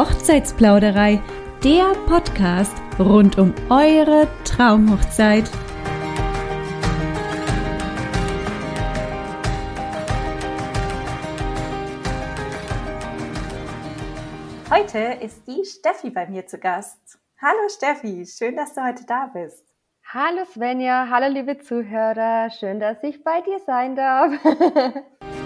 [0.00, 1.20] Hochzeitsplauderei,
[1.62, 5.44] der Podcast rund um eure Traumhochzeit.
[14.70, 17.18] Heute ist die Steffi bei mir zu Gast.
[17.38, 19.66] Hallo Steffi, schön, dass du heute da bist.
[20.06, 24.32] Hallo Svenja, hallo liebe Zuhörer, schön, dass ich bei dir sein darf.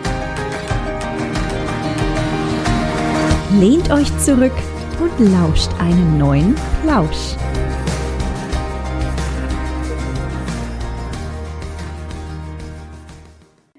[3.61, 4.53] Lehnt euch zurück
[5.01, 7.37] und lauscht einen neuen Plausch.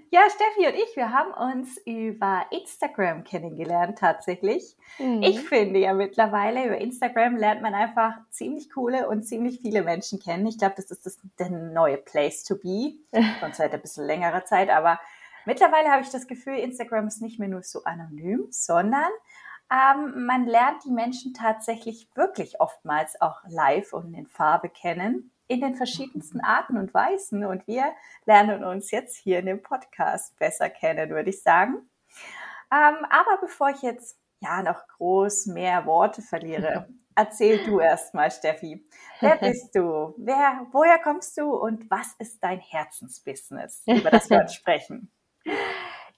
[0.09, 4.77] Ja, Steffi und ich, wir haben uns über Instagram kennengelernt tatsächlich.
[4.97, 5.21] Mhm.
[5.21, 10.21] Ich finde ja mittlerweile über Instagram lernt man einfach ziemlich coole und ziemlich viele Menschen
[10.21, 10.47] kennen.
[10.47, 12.93] Ich glaube, das ist das, der neue Place to be.
[13.41, 15.01] Schon seit ein bisschen längerer Zeit, aber
[15.43, 19.11] mittlerweile habe ich das Gefühl, Instagram ist nicht mehr nur so anonym, sondern
[19.71, 25.61] ähm, man lernt die Menschen tatsächlich wirklich oftmals auch live und in Farbe kennen, in
[25.61, 27.45] den verschiedensten Arten und Weisen.
[27.45, 27.93] Und wir
[28.25, 31.89] lernen uns jetzt hier in dem Podcast besser kennen, würde ich sagen.
[32.71, 38.29] Ähm, aber bevor ich jetzt ja noch groß mehr Worte verliere, erzähl du erst mal,
[38.29, 38.87] Steffi.
[39.19, 40.13] Wer bist du?
[40.17, 45.11] Wer, woher kommst du und was ist dein Herzensbusiness, über das wir uns sprechen?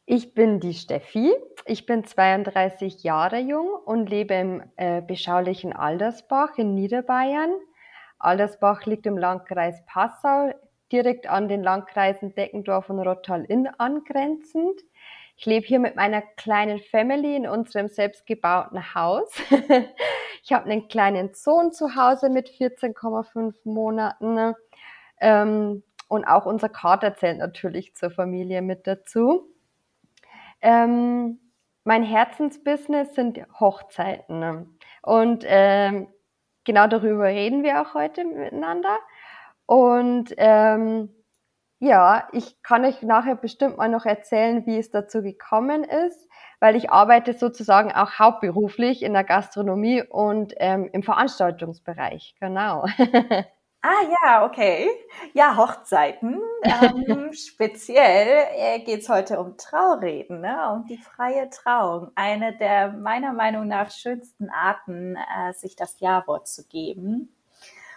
[0.10, 1.36] Ich bin die Steffi.
[1.66, 7.52] Ich bin 32 Jahre jung und lebe im äh, beschaulichen Aldersbach in Niederbayern.
[8.18, 10.54] Aldersbach liegt im Landkreis Passau,
[10.94, 14.80] direkt an den Landkreisen Deckendorf und Rottal-Inn angrenzend.
[15.36, 19.30] Ich lebe hier mit meiner kleinen Family in unserem selbstgebauten Haus.
[20.42, 24.56] ich habe einen kleinen Sohn zu Hause mit 14,5 Monaten.
[25.20, 29.54] Ähm, und auch unser Kater zählt natürlich zur Familie mit dazu.
[30.62, 31.40] Ähm,
[31.84, 34.40] mein Herzensbusiness sind Hochzeiten.
[34.40, 34.68] Ne?
[35.02, 36.08] Und ähm,
[36.66, 38.98] genau darüber reden wir auch heute miteinander.
[39.66, 41.10] Und ähm,
[41.80, 46.28] ja, ich kann euch nachher bestimmt mal noch erzählen, wie es dazu gekommen ist,
[46.60, 52.36] weil ich arbeite sozusagen auch hauptberuflich in der Gastronomie und ähm, im Veranstaltungsbereich.
[52.40, 52.86] Genau.
[53.90, 54.90] Ah ja, okay.
[55.34, 56.42] Ja, Hochzeiten.
[56.62, 60.74] Ähm, speziell äh, geht es heute um Traureden, ne?
[60.74, 62.12] um die freie Trauung.
[62.16, 67.34] Eine der meiner Meinung nach schönsten Arten, äh, sich das Ja-Wort zu geben.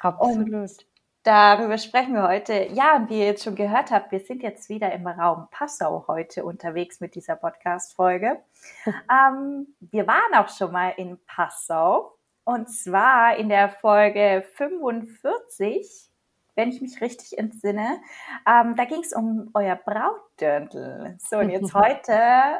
[0.00, 0.52] Absolut.
[0.52, 0.86] Und
[1.24, 2.68] darüber sprechen wir heute.
[2.72, 6.04] Ja, und wie ihr jetzt schon gehört habt, wir sind jetzt wieder im Raum Passau
[6.06, 8.40] heute unterwegs mit dieser Podcast-Folge.
[8.86, 16.10] ähm, wir waren auch schon mal in Passau und zwar in der Folge 45,
[16.56, 18.00] wenn ich mich richtig entsinne.
[18.46, 21.16] Ähm, da ging es um euer Brautdörndl.
[21.18, 22.12] So, und jetzt heute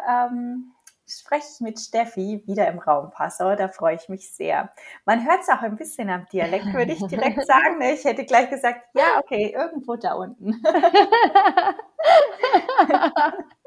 [0.09, 0.73] ähm,
[1.07, 3.55] spreche ich mit Steffi wieder im Raum Passau.
[3.57, 4.73] Da freue ich mich sehr.
[5.05, 7.81] Man hört es auch ein bisschen am Dialekt, würde ich direkt sagen.
[7.83, 10.63] Ich hätte gleich gesagt, ja, okay, irgendwo da unten.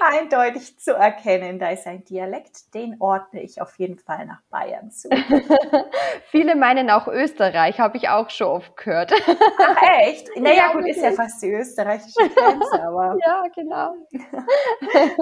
[0.00, 1.58] eindeutig zu erkennen.
[1.58, 5.08] Da ist ein Dialekt, den ordne ich auf jeden Fall nach Bayern zu.
[6.30, 9.12] Viele meinen auch Österreich, habe ich auch schon oft gehört.
[9.58, 10.28] Ach echt?
[10.44, 13.16] Naja, ja, gut, ist ja fast die österreichische Grenze, aber.
[13.24, 13.94] ja, genau.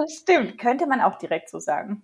[0.07, 2.01] Stimmt, könnte man auch direkt so sagen.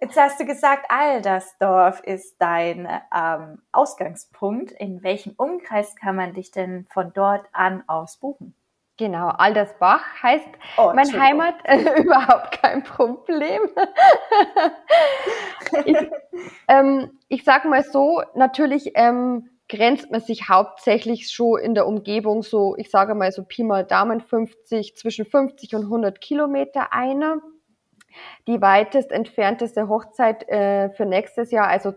[0.00, 4.72] Jetzt hast du gesagt, Aldersdorf ist dein ähm, Ausgangspunkt.
[4.72, 8.54] In welchem Umkreis kann man dich denn von dort an aus buchen?
[9.00, 10.46] Genau, Aldersbach heißt
[10.76, 13.62] oh, mein Heimat, äh, überhaupt kein Problem.
[15.86, 15.96] ich,
[16.68, 22.42] ähm, ich sage mal so, natürlich ähm, grenzt man sich hauptsächlich schon in der Umgebung
[22.42, 27.40] so, ich sage mal so Pi mal Daumen 50, zwischen 50 und 100 Kilometer ein.
[28.48, 31.92] Die weitest entfernteste Hochzeit äh, für nächstes Jahr, also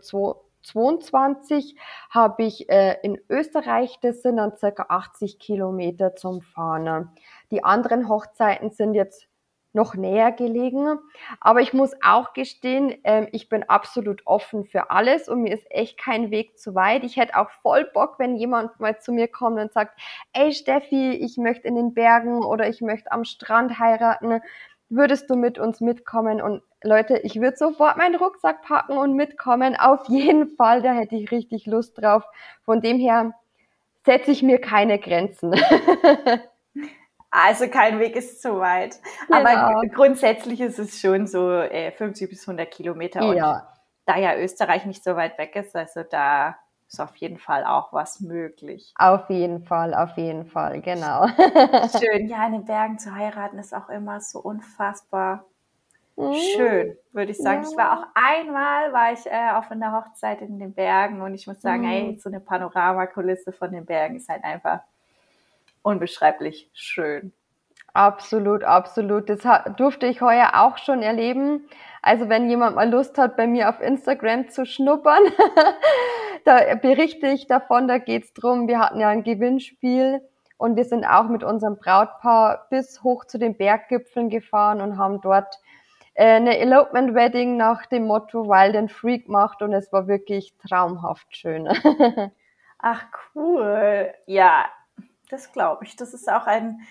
[0.64, 1.76] 22
[2.10, 7.10] habe ich äh, in Österreich, das sind dann circa 80 Kilometer zum Fahren.
[7.52, 9.28] Die anderen Hochzeiten sind jetzt
[9.74, 11.00] noch näher gelegen.
[11.42, 15.66] Aber ich muss auch gestehen, ähm, ich bin absolut offen für alles und mir ist
[15.70, 17.04] echt kein Weg zu weit.
[17.04, 20.00] Ich hätte auch voll Bock, wenn jemand mal zu mir kommt und sagt,
[20.34, 24.42] ey Steffi, ich möchte in den Bergen oder ich möchte am Strand heiraten
[24.90, 26.42] würdest du mit uns mitkommen?
[26.42, 29.76] Und Leute, ich würde sofort meinen Rucksack packen und mitkommen.
[29.76, 32.24] Auf jeden Fall, da hätte ich richtig Lust drauf.
[32.64, 33.34] Von dem her
[34.06, 35.56] setze ich mir keine Grenzen.
[37.36, 39.00] Also kein Weg ist zu weit.
[39.28, 39.40] Genau.
[39.40, 43.28] Aber grundsätzlich ist es schon so äh, 50 bis 100 Kilometer.
[43.28, 43.74] Und ja.
[44.06, 46.56] da ja Österreich nicht so weit weg ist, also da
[46.94, 48.94] ist auf jeden Fall auch was möglich.
[48.98, 51.28] Auf jeden Fall, auf jeden Fall, genau.
[52.00, 55.46] Schön, ja, in den Bergen zu heiraten ist auch immer so unfassbar
[56.16, 56.34] Mhm.
[56.56, 57.64] Schön, würde ich sagen.
[57.64, 57.70] Ja.
[57.70, 61.48] Ich war auch einmal, war ich äh, auf einer Hochzeit in den Bergen und ich
[61.48, 61.90] muss sagen, mhm.
[61.90, 64.82] ey, so eine Panoramakulisse von den Bergen ist halt einfach
[65.82, 67.34] unbeschreiblich schön.
[67.94, 69.30] Absolut, absolut.
[69.30, 69.42] Das
[69.76, 71.68] durfte ich heuer auch schon erleben.
[72.02, 75.22] Also wenn jemand mal Lust hat, bei mir auf Instagram zu schnuppern,
[76.46, 78.68] da berichte ich davon, da geht's drum.
[78.68, 80.22] Wir hatten ja ein Gewinnspiel
[80.58, 85.22] und wir sind auch mit unserem Brautpaar bis hoch zu den Berggipfeln gefahren und haben
[85.22, 85.60] dort
[86.14, 90.56] äh, eine Elopement Wedding nach dem Motto Wild and Freak gemacht und es war wirklich
[90.58, 91.68] traumhaft schön.
[92.80, 93.06] Ach
[93.36, 94.14] cool.
[94.26, 94.66] Ja,
[95.30, 95.96] das glaube ich.
[95.96, 96.82] Das ist auch ein,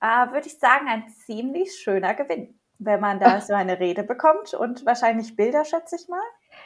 [0.00, 4.54] äh, würde ich sagen, ein ziemlich schöner Gewinn, wenn man da so eine Rede bekommt
[4.54, 6.20] und wahrscheinlich Bilder, schätze ich mal.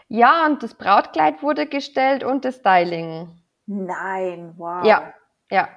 [0.08, 3.28] Ja, und das Brautkleid wurde gestellt und das Styling.
[3.66, 4.84] Nein, wow.
[4.84, 5.14] Ja,
[5.50, 5.68] ja.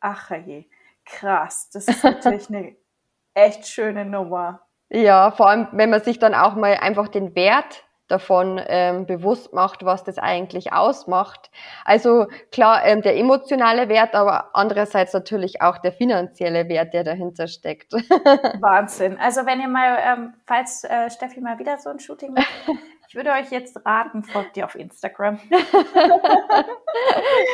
[0.00, 0.66] Ach je,
[1.04, 1.70] krass.
[1.70, 2.76] Das ist natürlich eine
[3.34, 4.60] echt schöne Nummer.
[4.90, 9.54] Ja, vor allem, wenn man sich dann auch mal einfach den Wert davon ähm, bewusst
[9.54, 11.50] macht, was das eigentlich ausmacht.
[11.84, 17.48] Also klar, ähm, der emotionale Wert, aber andererseits natürlich auch der finanzielle Wert, der dahinter
[17.48, 17.92] steckt.
[18.60, 19.18] Wahnsinn.
[19.18, 22.46] Also wenn ihr mal, ähm, falls äh, Steffi mal wieder so ein Shooting macht,
[23.12, 25.38] ich würde euch jetzt raten, folgt ihr auf Instagram.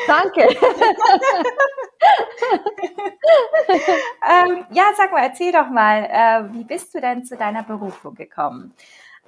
[0.07, 0.43] Danke.
[4.25, 8.15] ähm, ja, sag mal, erzähl doch mal, äh, wie bist du denn zu deiner Berufung
[8.15, 8.73] gekommen?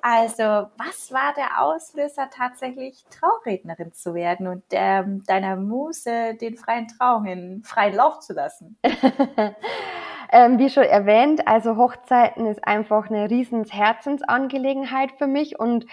[0.03, 0.43] Also,
[0.79, 7.27] was war der Auslöser tatsächlich, Traurednerin zu werden und ähm, deiner Muse den freien Traum
[7.27, 8.79] in freien Lauf zu lassen?
[10.33, 15.87] ähm, wie schon erwähnt, also Hochzeiten ist einfach eine riesen Herzensangelegenheit für mich und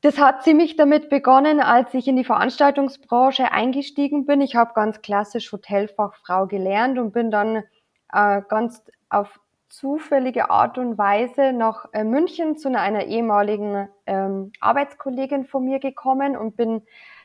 [0.00, 4.40] das hat ziemlich damit begonnen, als ich in die Veranstaltungsbranche eingestiegen bin.
[4.40, 7.64] Ich habe ganz klassisch Hotelfachfrau gelernt und bin dann
[8.12, 15.44] äh, ganz auf zufällige Art und Weise nach äh, München zu einer ehemaligen ähm, Arbeitskollegin
[15.44, 16.82] von mir gekommen und bin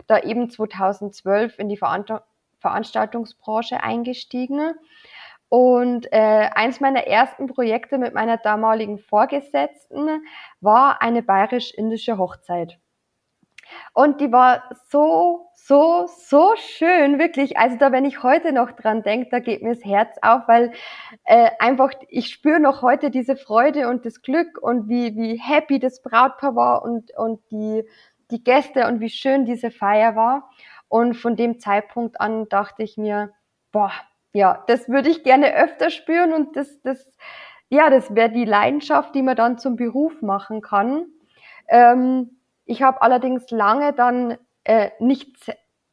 [0.08, 1.80] da eben 2012 in die
[2.60, 4.74] Veranstaltungsbranche eingestiegen.
[5.50, 10.24] Und äh, eins meiner ersten Projekte mit meiner damaligen Vorgesetzten
[10.62, 12.80] war eine bayerisch-indische Hochzeit.
[13.94, 17.58] Und die war so, so, so schön, wirklich.
[17.58, 20.72] Also da, wenn ich heute noch dran denke, da geht mir das Herz auf, weil
[21.26, 25.80] äh, einfach, ich spüre noch heute diese Freude und das Glück und wie, wie happy
[25.80, 27.84] das Brautpaar war und, und die,
[28.32, 30.50] die Gäste und wie schön diese Feier war.
[30.90, 33.32] Und von dem Zeitpunkt an dachte ich mir,
[33.72, 33.92] boah,
[34.34, 37.10] ja, das würde ich gerne öfter spüren und das, das,
[37.70, 41.06] ja, das wäre die Leidenschaft, die man dann zum Beruf machen kann.
[41.68, 45.36] Ähm, ich habe allerdings lange dann äh, nicht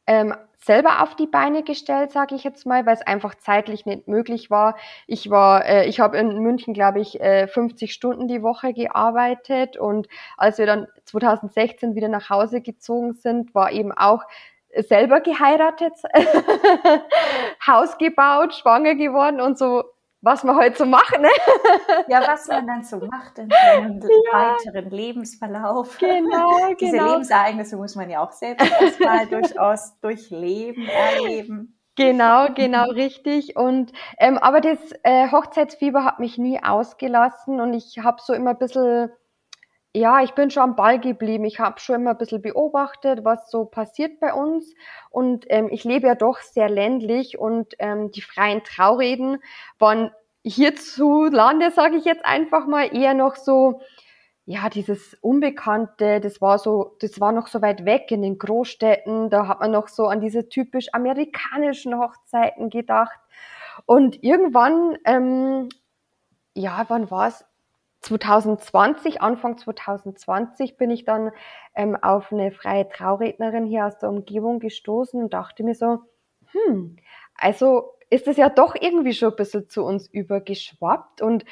[0.07, 0.33] ähm,
[0.63, 4.51] selber auf die Beine gestellt, sage ich jetzt mal, weil es einfach zeitlich nicht möglich
[4.51, 4.77] war.
[5.07, 9.77] Ich war, äh, ich habe in München, glaube ich, äh, 50 Stunden die Woche gearbeitet
[9.77, 10.07] und
[10.37, 14.23] als wir dann 2016 wieder nach Hause gezogen sind, war eben auch
[14.75, 15.93] selber geheiratet,
[17.67, 19.83] Haus gebaut, schwanger geworden und so
[20.21, 21.29] was man heute so macht, ne?
[22.07, 23.99] Ja, was man dann so macht in seinem
[24.31, 24.55] ja.
[24.55, 25.97] weiteren Lebensverlauf.
[25.97, 26.75] Genau, genau.
[26.79, 31.77] Diese Lebensereignisse muss man ja auch selbst erstmal durchaus durchleben, erleben.
[31.95, 33.57] Genau, genau, richtig.
[33.57, 38.51] Und ähm, aber das äh, Hochzeitsfieber hat mich nie ausgelassen und ich habe so immer
[38.51, 39.11] ein bisschen
[39.93, 41.43] ja, ich bin schon am Ball geblieben.
[41.43, 44.73] Ich habe schon immer ein bisschen beobachtet, was so passiert bei uns.
[45.09, 49.39] Und ähm, ich lebe ja doch sehr ländlich und ähm, die freien Traureden
[49.79, 50.11] waren
[50.43, 53.81] hierzulande, sage ich jetzt einfach mal, eher noch so,
[54.45, 59.29] ja, dieses Unbekannte, das war so, das war noch so weit weg in den Großstädten.
[59.29, 63.19] Da hat man noch so an diese typisch amerikanischen Hochzeiten gedacht.
[63.85, 65.69] Und irgendwann, ähm,
[66.55, 67.45] ja, wann war es?
[68.01, 71.31] 2020, Anfang 2020 bin ich dann
[71.75, 75.99] ähm, auf eine freie Traurednerin hier aus der Umgebung gestoßen und dachte mir so,
[76.51, 76.97] hm,
[77.35, 81.45] also ist es ja doch irgendwie schon ein bisschen zu uns übergeschwappt und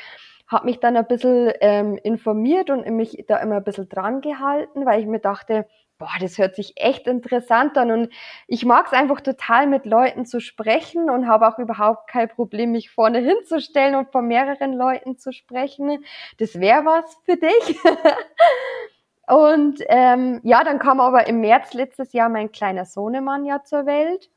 [0.47, 4.85] habe mich dann ein bisschen ähm, informiert und mich da immer ein bisschen dran gehalten,
[4.85, 5.67] weil ich mir dachte,
[5.99, 8.13] boah, das hört sich echt interessant an und
[8.47, 12.71] ich mag es einfach total mit Leuten zu sprechen und habe auch überhaupt kein Problem,
[12.71, 16.03] mich vorne hinzustellen und vor mehreren Leuten zu sprechen.
[16.39, 17.77] Das wäre was für dich.
[19.27, 23.85] und ähm, ja, dann kam aber im März letztes Jahr mein kleiner Sohnemann ja zur
[23.85, 24.29] Welt.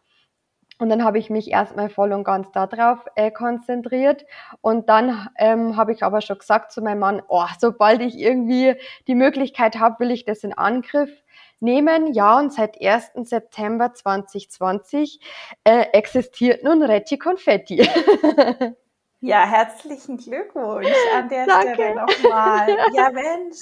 [0.83, 4.27] Und dann habe ich mich erstmal voll und ganz darauf äh, konzentriert.
[4.63, 8.75] Und dann ähm, habe ich aber schon gesagt zu meinem Mann, oh, sobald ich irgendwie
[9.07, 11.09] die Möglichkeit habe, will ich das in Angriff
[11.61, 12.13] nehmen.
[12.13, 13.13] Ja, und seit 1.
[13.29, 15.21] September 2020
[15.63, 17.89] äh, existiert nun Retti Confetti.
[19.25, 21.75] Ja, herzlichen Glückwunsch an der Danke.
[21.75, 22.77] Stelle nochmal.
[22.93, 23.59] Ja, Mensch,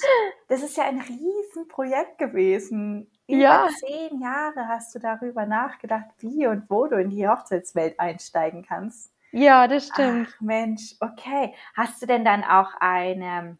[0.47, 3.11] das ist ja ein Riesenprojekt gewesen.
[3.31, 3.67] Über ja.
[3.79, 9.13] zehn Jahre hast du darüber nachgedacht, wie und wo du in die Hochzeitswelt einsteigen kannst.
[9.31, 10.27] Ja, das stimmt.
[10.35, 11.55] Ach, Mensch, okay.
[11.75, 13.57] Hast du denn dann auch eine,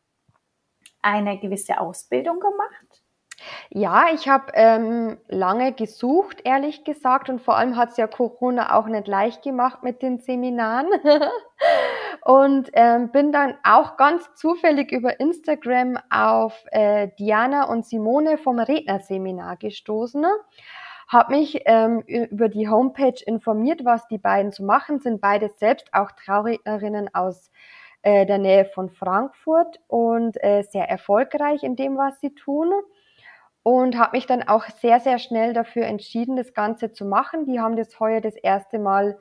[1.01, 3.03] eine gewisse Ausbildung gemacht?
[3.69, 8.75] Ja, ich habe ähm, lange gesucht, ehrlich gesagt, und vor allem hat es ja Corona
[8.75, 10.87] auch nicht leicht gemacht mit den Seminaren.
[12.23, 18.59] und ähm, bin dann auch ganz zufällig über Instagram auf äh, Diana und Simone vom
[18.59, 20.25] Rednerseminar gestoßen.
[21.07, 25.93] Habe mich ähm, über die Homepage informiert, was die beiden so machen, sind beide selbst
[25.93, 27.51] auch Traurednerinnen aus
[28.03, 32.71] äh, der Nähe von Frankfurt und äh, sehr erfolgreich in dem, was sie tun
[33.63, 37.45] und habe mich dann auch sehr, sehr schnell dafür entschieden, das Ganze zu machen.
[37.45, 39.19] Die haben das heuer das erste Mal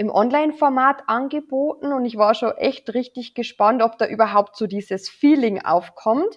[0.00, 5.10] im Online-Format angeboten und ich war schon echt richtig gespannt, ob da überhaupt so dieses
[5.10, 6.36] Feeling aufkommt.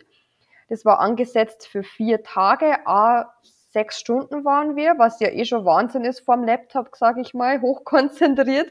[0.67, 5.63] Das war angesetzt für vier Tage, a sechs Stunden waren wir, was ja eh schon
[5.63, 8.69] Wahnsinn ist vorm Laptop, sage ich mal, hochkonzentriert.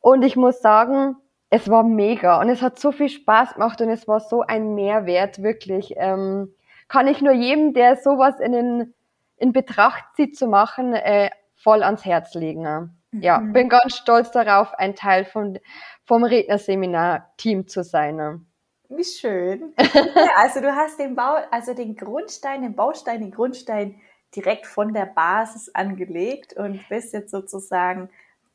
[0.00, 1.16] Und ich muss sagen,
[1.48, 4.74] es war mega und es hat so viel Spaß gemacht und es war so ein
[4.74, 5.94] Mehrwert, wirklich.
[5.96, 6.54] Ähm,
[6.88, 8.94] kann ich nur jedem, der sowas in, den,
[9.38, 12.99] in Betracht zieht zu machen, äh, voll ans Herz legen.
[13.12, 13.52] Ja, mhm.
[13.52, 15.58] bin ganz stolz darauf, ein Teil von,
[16.04, 18.46] vom Rednerseminar-Team zu sein.
[18.88, 19.72] Wie schön.
[19.78, 24.00] ja, also du hast den Bau, also den Grundstein, den Baustein, den Grundstein
[24.34, 28.10] direkt von der Basis angelegt und bist jetzt sozusagen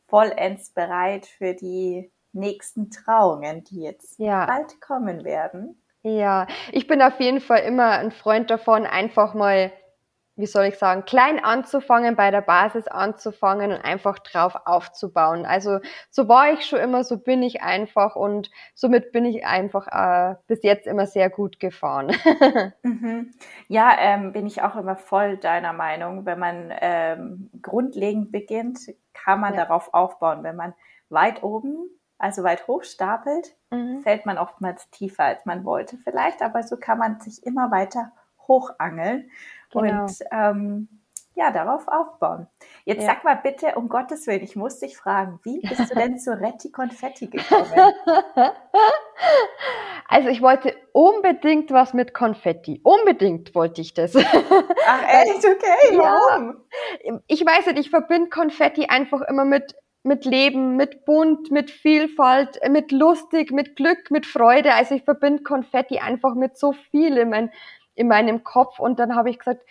[0.07, 4.45] vollends bereit für die nächsten Trauungen, die jetzt ja.
[4.45, 5.81] bald kommen werden.
[6.03, 9.71] Ja, ich bin auf jeden Fall immer ein Freund davon, einfach mal,
[10.35, 15.45] wie soll ich sagen, klein anzufangen, bei der Basis anzufangen und einfach drauf aufzubauen.
[15.45, 19.87] Also so war ich schon immer, so bin ich einfach und somit bin ich einfach
[19.87, 22.15] äh, bis jetzt immer sehr gut gefahren.
[22.83, 23.31] mhm.
[23.67, 26.25] Ja, ähm, bin ich auch immer voll deiner Meinung.
[26.25, 28.79] Wenn man ähm, grundlegend beginnt,
[29.13, 29.65] kann man ja.
[29.65, 30.43] darauf aufbauen.
[30.43, 30.73] Wenn man
[31.09, 34.01] weit oben also weit hoch stapelt, mhm.
[34.01, 38.11] fällt man oftmals tiefer, als man wollte vielleicht, aber so kann man sich immer weiter
[38.47, 39.29] hochangeln
[39.83, 40.03] genau.
[40.03, 40.87] und ähm,
[41.35, 42.47] ja, darauf aufbauen.
[42.85, 43.07] Jetzt ja.
[43.07, 46.31] sag mal bitte, um Gottes Willen, ich muss dich fragen, wie bist du denn zu
[46.31, 47.71] Retti Konfetti gekommen?
[50.07, 52.79] Also ich wollte unbedingt was mit Konfetti.
[52.83, 54.15] Unbedingt wollte ich das.
[54.15, 55.43] Ach echt?
[55.43, 56.61] Okay, warum?
[57.03, 57.19] Ja.
[57.25, 62.59] Ich weiß nicht, ich verbinde Konfetti einfach immer mit mit Leben, mit bunt, mit Vielfalt,
[62.69, 64.75] mit lustig, mit Glück, mit Freude.
[64.75, 67.51] Also ich verbinde Konfetti einfach mit so viel in, mein,
[67.95, 68.79] in meinem Kopf.
[68.79, 69.63] Und dann habe ich gesagt,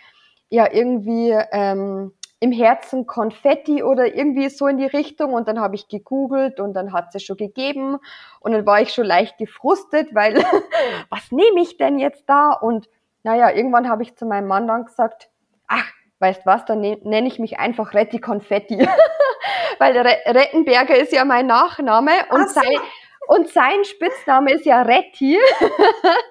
[0.49, 5.33] ja, irgendwie ähm, im Herzen Konfetti oder irgendwie so in die Richtung.
[5.33, 7.97] Und dann habe ich gegoogelt und dann hat es schon gegeben.
[8.39, 10.35] Und dann war ich schon leicht gefrustet, weil
[11.09, 12.51] was nehme ich denn jetzt da?
[12.51, 12.89] Und
[13.23, 15.29] naja, irgendwann habe ich zu meinem Mann dann gesagt,
[15.67, 18.77] ach, weißt was, dann ne, nenne ich mich einfach Retti Konfetti.
[19.79, 22.61] Weil der Rettenberger ist ja mein Nachname und so.
[22.61, 22.79] sein,
[23.27, 25.37] und sein Spitzname ist ja Retti.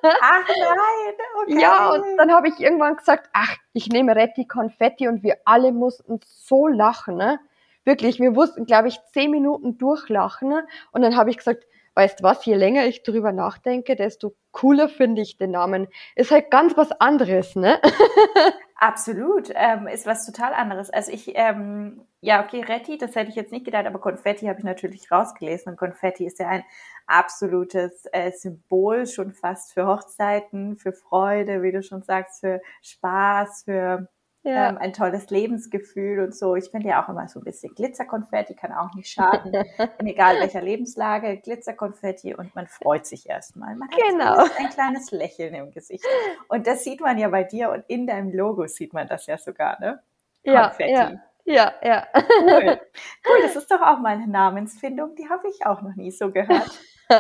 [0.03, 1.61] Ach nein, okay.
[1.61, 5.73] Ja, und dann habe ich irgendwann gesagt, ach, ich nehme Retti Konfetti und wir alle
[5.73, 7.17] mussten so lachen.
[7.17, 7.41] Ne?
[7.85, 10.49] Wirklich, wir mussten, glaube ich, zehn Minuten durchlachen.
[10.49, 10.67] Ne?
[10.93, 15.23] Und dann habe ich gesagt, weißt was, je länger ich drüber nachdenke, desto cooler finde
[15.23, 15.89] ich den Namen.
[16.17, 17.81] Ist halt ganz was anderes, ne?
[18.77, 20.91] Absolut, ähm, ist was total anderes.
[20.91, 24.59] Also ich, ähm, ja, okay, Retti, das hätte ich jetzt nicht gedacht, aber Konfetti habe
[24.59, 26.65] ich natürlich rausgelesen und Konfetti ist ja ein
[27.07, 33.63] absolutes äh, Symbol schon fast für Hochzeiten, für Freude, wie du schon sagst, für Spaß,
[33.65, 34.09] für
[34.45, 34.69] ja.
[34.69, 36.55] ähm, ein tolles Lebensgefühl und so.
[36.55, 39.53] Ich finde ja auch immer so ein bisschen Glitzerkonfetti kann auch nicht schaden,
[40.05, 43.75] egal welcher Lebenslage, Glitzerkonfetti und man freut sich erstmal.
[43.75, 44.39] Man genau.
[44.39, 46.05] hat ein kleines Lächeln im Gesicht.
[46.49, 49.39] Und das sieht man ja bei dir und in deinem Logo sieht man das ja
[49.39, 50.03] sogar, ne?
[50.45, 50.93] Konfetti.
[50.93, 51.21] Ja, ja.
[51.47, 52.07] Ja, ja.
[52.15, 52.81] Cool.
[53.27, 55.15] Cool, das ist doch auch meine Namensfindung.
[55.15, 56.71] Die habe ich auch noch nie so gehört.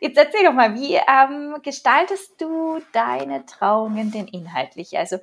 [0.00, 4.96] Jetzt erzähl doch mal, wie ähm, gestaltest du deine Trauungen denn inhaltlich?
[4.98, 5.18] Also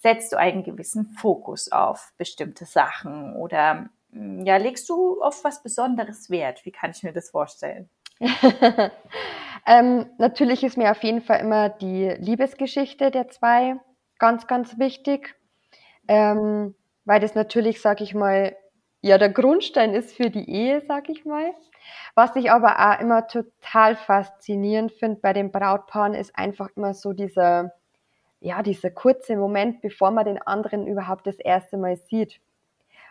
[0.00, 5.62] setzt du einen gewissen Fokus auf bestimmte Sachen oder mm, ja, legst du auf was
[5.62, 6.64] Besonderes Wert?
[6.64, 7.88] Wie kann ich mir das vorstellen?
[9.66, 13.76] ähm, natürlich ist mir auf jeden Fall immer die Liebesgeschichte der zwei
[14.18, 15.34] ganz, ganz wichtig,
[16.08, 18.54] ähm, weil das natürlich, sag ich mal,
[19.02, 21.52] ja der Grundstein ist für die Ehe, sag ich mal.
[22.14, 27.12] Was ich aber auch immer total faszinierend finde bei den Brautpaaren, ist einfach immer so
[27.12, 27.72] dieser,
[28.40, 32.40] ja, dieser kurze Moment, bevor man den anderen überhaupt das erste Mal sieht.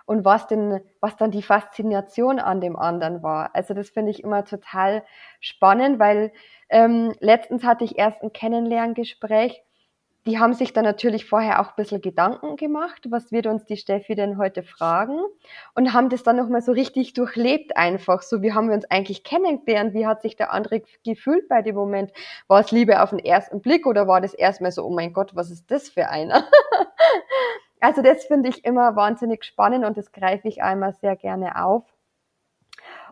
[0.06, 3.56] und was denn, was dann die Faszination an dem anderen war.
[3.56, 5.04] Also das finde ich immer total
[5.40, 6.32] spannend, weil
[6.70, 9.64] ähm, letztens hatte ich erst ein Kennenlerngespräch
[10.26, 13.78] die haben sich dann natürlich vorher auch ein bisschen Gedanken gemacht, was wird uns die
[13.78, 15.20] Steffi denn heute fragen
[15.76, 19.24] und haben das dann nochmal so richtig durchlebt einfach, so wie haben wir uns eigentlich
[19.24, 22.12] kennengelernt, wie hat sich der andere gefühlt bei dem Moment,
[22.48, 25.36] war es Liebe auf den ersten Blick oder war das erstmal so, oh mein Gott,
[25.36, 26.44] was ist das für einer?
[27.80, 31.86] also das finde ich immer wahnsinnig spannend und das greife ich einmal sehr gerne auf.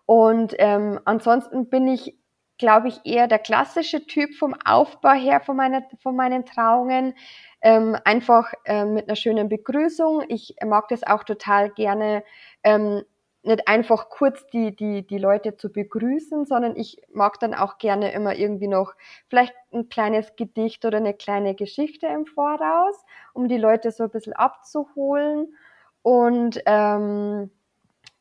[0.06, 2.18] Und ähm, ansonsten bin ich
[2.58, 7.14] glaube ich, eher der klassische Typ vom Aufbau her von, meiner, von meinen Trauungen.
[7.62, 10.24] Ähm, einfach äh, mit einer schönen Begrüßung.
[10.28, 12.24] Ich mag das auch total gerne,
[12.64, 13.04] ähm,
[13.44, 18.12] nicht einfach kurz die, die, die Leute zu begrüßen, sondern ich mag dann auch gerne
[18.12, 18.94] immer irgendwie noch
[19.30, 22.96] vielleicht ein kleines Gedicht oder eine kleine Geschichte im Voraus,
[23.34, 25.56] um die Leute so ein bisschen abzuholen.
[26.02, 27.50] Und ähm,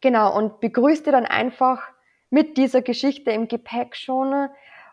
[0.00, 1.82] genau, und begrüßte dann einfach
[2.36, 4.50] mit dieser Geschichte im Gepäck schon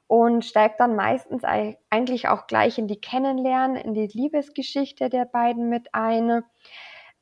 [0.08, 5.68] und steigt dann meistens eigentlich auch gleich in die Kennenlernen, in die Liebesgeschichte der beiden
[5.68, 6.46] mit ein.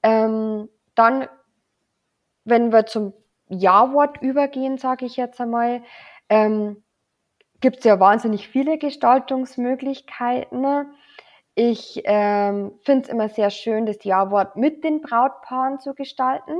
[0.03, 1.27] Ähm, dann,
[2.43, 3.13] wenn wir zum
[3.49, 5.81] Ja-Wort übergehen, sage ich jetzt einmal,
[6.29, 6.83] ähm,
[7.59, 10.93] gibt es ja wahnsinnig viele Gestaltungsmöglichkeiten.
[11.55, 16.59] Ich ähm, finde es immer sehr schön, das Ja-Wort mit den Brautpaaren zu gestalten.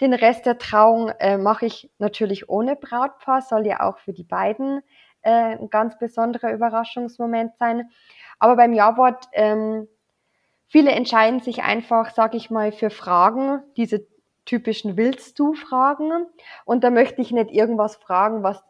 [0.00, 4.24] Den Rest der Trauung äh, mache ich natürlich ohne Brautpaar, soll ja auch für die
[4.24, 4.82] beiden
[5.22, 7.90] äh, ein ganz besonderer Überraschungsmoment sein.
[8.38, 9.88] Aber beim Ja-Wort, ähm,
[10.68, 14.06] viele entscheiden sich einfach, sage ich mal, für Fragen, diese
[14.44, 16.26] typischen Willst du Fragen.
[16.64, 18.62] Und da möchte ich nicht irgendwas fragen, was,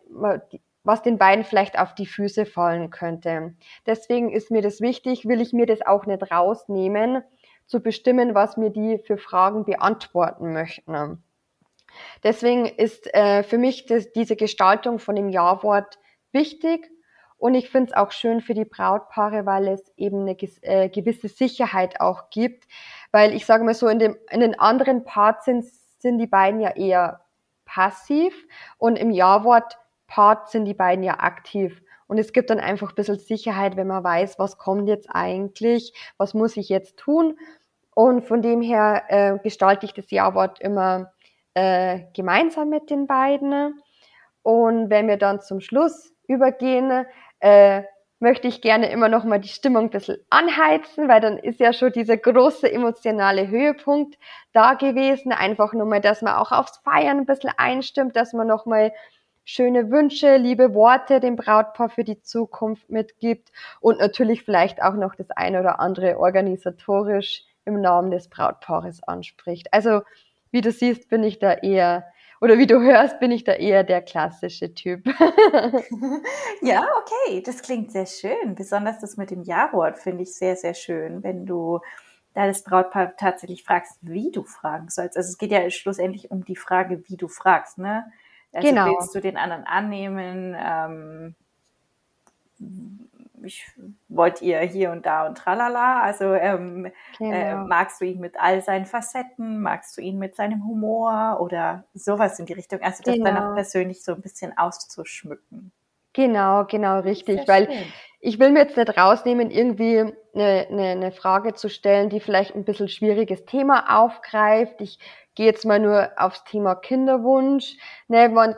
[0.84, 3.54] was den beiden vielleicht auf die Füße fallen könnte.
[3.84, 7.22] Deswegen ist mir das wichtig, will ich mir das auch nicht rausnehmen,
[7.66, 11.22] zu bestimmen, was mir die für Fragen beantworten möchten.
[12.22, 15.98] Deswegen ist äh, für mich das, diese Gestaltung von dem Ja-Wort
[16.32, 16.90] wichtig
[17.38, 21.28] und ich finde es auch schön für die Brautpaare, weil es eben eine äh, gewisse
[21.28, 22.64] Sicherheit auch gibt.
[23.12, 25.64] Weil ich sage mal so, in, dem, in den anderen Parts sind,
[25.98, 27.20] sind die beiden ja eher
[27.64, 28.46] passiv
[28.78, 31.82] und im Ja-Wort Part sind die beiden ja aktiv.
[32.06, 35.92] Und es gibt dann einfach ein bisschen Sicherheit, wenn man weiß, was kommt jetzt eigentlich,
[36.16, 37.36] was muss ich jetzt tun.
[37.98, 41.12] Und von dem her äh, gestalte ich das Ja-Wort immer
[41.54, 43.80] äh, gemeinsam mit den beiden.
[44.42, 47.06] Und wenn wir dann zum Schluss übergehen,
[47.40, 47.84] äh,
[48.18, 51.72] möchte ich gerne immer noch mal die Stimmung ein bisschen anheizen, weil dann ist ja
[51.72, 54.18] schon dieser große emotionale Höhepunkt
[54.52, 55.32] da gewesen.
[55.32, 58.92] Einfach nur mal, dass man auch aufs Feiern ein bisschen einstimmt, dass man noch mal
[59.46, 65.14] schöne Wünsche, liebe Worte dem Brautpaar für die Zukunft mitgibt und natürlich vielleicht auch noch
[65.14, 69.72] das eine oder andere organisatorisch im Namen des Brautpaares anspricht.
[69.72, 70.02] Also,
[70.50, 72.06] wie du siehst, bin ich da eher
[72.40, 75.06] oder wie du hörst, bin ich da eher der klassische Typ.
[76.62, 78.54] ja, okay, das klingt sehr schön.
[78.54, 81.80] Besonders das mit dem Ja-Wort finde ich sehr, sehr schön, wenn du
[82.34, 85.16] da das Brautpaar tatsächlich fragst, wie du fragen sollst.
[85.16, 88.04] Also es geht ja schlussendlich um die Frage, wie du fragst, ne?
[88.52, 88.86] Also genau.
[88.86, 90.54] willst du den anderen annehmen?
[90.58, 91.34] Ähm,
[93.46, 93.66] ich,
[94.08, 96.02] wollt ihr hier und da und tralala?
[96.02, 97.34] Also ähm, äh, genau.
[97.34, 99.60] äh, magst du ihn mit all seinen Facetten?
[99.60, 102.80] Magst du ihn mit seinem Humor oder sowas in die Richtung?
[102.82, 103.26] Also das genau.
[103.26, 105.72] dann auch persönlich so ein bisschen auszuschmücken.
[106.12, 107.46] Genau, genau, richtig.
[107.46, 107.84] Weil schön.
[108.20, 109.98] ich will mir jetzt nicht rausnehmen, irgendwie
[110.34, 114.80] eine, eine, eine Frage zu stellen, die vielleicht ein bisschen schwieriges Thema aufgreift.
[114.80, 114.98] Ich
[115.34, 117.76] gehe jetzt mal nur aufs Thema Kinderwunsch.
[118.08, 118.56] Ne, man,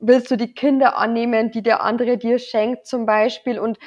[0.00, 3.78] willst du die Kinder annehmen, die der andere dir schenkt zum Beispiel und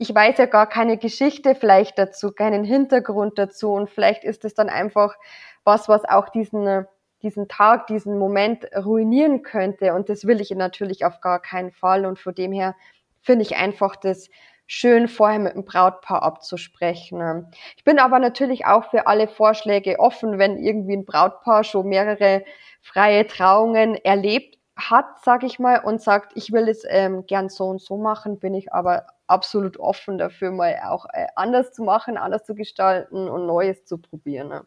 [0.00, 3.72] ich weiß ja gar keine Geschichte vielleicht dazu, keinen Hintergrund dazu.
[3.74, 5.14] Und vielleicht ist es dann einfach
[5.62, 6.86] was, was auch diesen,
[7.22, 9.92] diesen Tag, diesen Moment ruinieren könnte.
[9.92, 12.06] Und das will ich natürlich auf gar keinen Fall.
[12.06, 12.76] Und von dem her
[13.20, 14.30] finde ich einfach das
[14.66, 17.52] schön vorher mit dem Brautpaar abzusprechen.
[17.76, 22.42] Ich bin aber natürlich auch für alle Vorschläge offen, wenn irgendwie ein Brautpaar schon mehrere
[22.80, 27.64] freie Trauungen erlebt hat, sage ich mal, und sagt, ich will es ähm, gern so
[27.64, 32.16] und so machen, bin ich aber absolut offen dafür, mal auch äh, anders zu machen,
[32.16, 34.48] anders zu gestalten und Neues zu probieren.
[34.48, 34.66] Ne?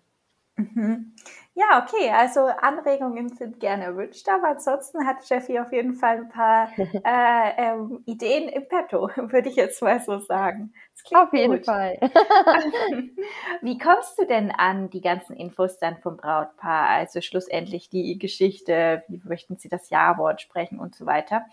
[0.55, 1.15] Mhm.
[1.55, 6.29] Ja, okay, also Anregungen sind gerne erwünscht, aber ansonsten hat Jeffy auf jeden Fall ein
[6.29, 10.73] paar äh, ähm, Ideen im Petto, würde ich jetzt mal so sagen.
[11.13, 11.39] Auf gut.
[11.39, 11.99] jeden Fall.
[13.61, 16.89] Wie kommst du denn an die ganzen Infos dann vom Brautpaar?
[16.89, 21.45] Also schlussendlich die Geschichte, wie möchten sie das Ja-Wort sprechen und so weiter.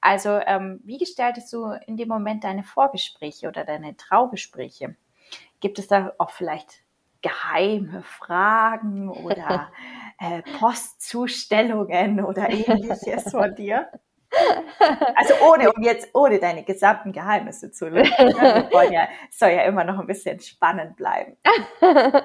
[0.00, 4.96] Also ähm, wie gestaltest du in dem Moment deine Vorgespräche oder deine Traugespräche?
[5.60, 6.83] Gibt es da auch vielleicht
[7.24, 9.72] geheime Fragen oder
[10.18, 13.88] äh, Postzustellungen oder ähnliches von dir?
[15.14, 18.26] Also ohne, um jetzt ohne deine gesamten Geheimnisse zu lüften.
[18.26, 18.68] Ne?
[18.90, 21.36] Ja, soll ja immer noch ein bisschen spannend bleiben.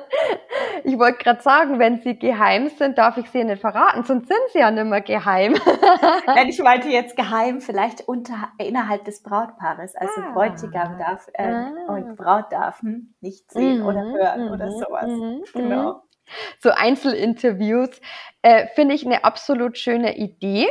[0.84, 4.40] Ich wollte gerade sagen, wenn sie geheim sind, darf ich sie nicht verraten, sonst sind
[4.52, 5.54] sie ja nicht mehr geheim.
[6.28, 9.96] Nein, ich meinte jetzt geheim, vielleicht unter, innerhalb des Brautpaares.
[9.96, 10.32] Also ah.
[10.34, 11.72] Bräutigam darf äh, ah.
[11.88, 13.86] und Braut darf hm, nicht sehen mhm.
[13.86, 14.52] oder hören mhm.
[14.52, 15.08] oder sowas.
[15.08, 15.44] Mhm.
[15.54, 16.02] Genau.
[16.60, 18.00] So Einzelinterviews
[18.42, 20.68] äh, finde ich eine absolut schöne Idee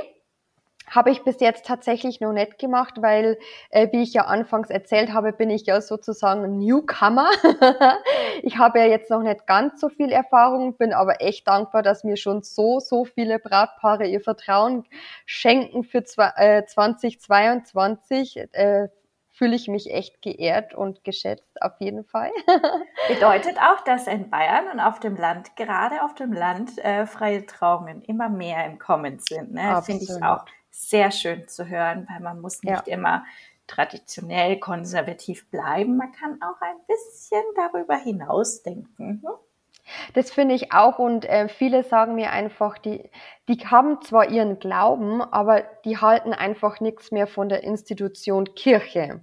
[0.91, 3.39] habe ich bis jetzt tatsächlich noch nicht gemacht, weil,
[3.71, 7.29] äh, wie ich ja anfangs erzählt habe, bin ich ja sozusagen Newcomer.
[8.43, 12.05] ich habe ja jetzt noch nicht ganz so viel Erfahrung, bin aber echt dankbar, dass
[12.05, 14.85] mir schon so, so viele Brautpaare ihr Vertrauen
[15.27, 16.05] schenken für
[16.37, 18.37] äh, 2022.
[18.53, 18.89] Äh,
[19.31, 22.31] fühle ich mich echt geehrt und geschätzt, auf jeden Fall.
[23.09, 27.47] Bedeutet auch, dass in Bayern und auf dem Land, gerade auf dem Land, äh, freie
[27.47, 29.53] Trauungen immer mehr im Kommen sind.
[29.53, 29.81] Ne?
[29.85, 30.45] Finde ich auch
[30.79, 32.95] sehr schön zu hören, weil man muss nicht ja.
[32.95, 33.25] immer
[33.67, 35.97] traditionell konservativ bleiben.
[35.97, 39.21] Man kann auch ein bisschen darüber hinaus denken.
[39.23, 39.31] Ne?
[40.15, 43.11] Das finde ich auch und äh, viele sagen mir einfach, die,
[43.49, 49.21] die haben zwar ihren Glauben, aber die halten einfach nichts mehr von der Institution Kirche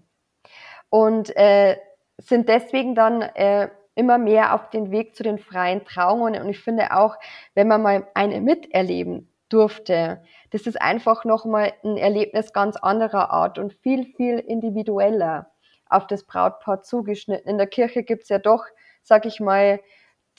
[0.89, 1.78] und äh,
[2.18, 6.60] sind deswegen dann äh, immer mehr auf den Weg zu den freien Trauungen und ich
[6.60, 7.15] finde auch,
[7.54, 10.22] wenn man mal eine miterleben durfte,
[10.56, 15.52] das ist einfach nochmal ein Erlebnis ganz anderer Art und viel, viel individueller
[15.89, 17.50] auf das Brautpaar zugeschnitten.
[17.50, 18.63] In der Kirche gibt's ja doch,
[19.04, 19.82] sag ich mal,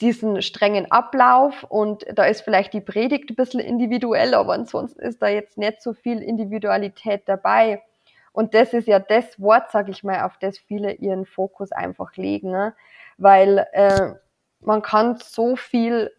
[0.01, 5.21] diesen strengen Ablauf und da ist vielleicht die Predigt ein bisschen individuell, aber ansonsten ist
[5.21, 7.83] da jetzt nicht so viel Individualität dabei.
[8.31, 12.15] Und das ist ja das Wort, sag ich mal, auf das viele ihren Fokus einfach
[12.15, 12.73] legen, ne?
[13.19, 14.13] weil äh,
[14.61, 16.11] man kann so viel